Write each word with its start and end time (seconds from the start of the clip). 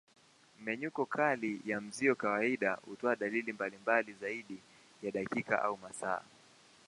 Mmenyuko 0.59 1.05
kali 1.05 1.61
ya 1.65 1.81
mzio 1.81 2.15
kawaida 2.15 2.73
hutoa 2.73 3.15
dalili 3.15 3.53
mbalimbali 3.53 4.13
zaidi 4.21 4.57
ya 5.03 5.11
dakika 5.11 5.61
au 5.63 5.77
masaa. 5.77 6.21